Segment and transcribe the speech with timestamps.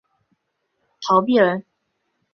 [0.99, 1.63] 陶弼人。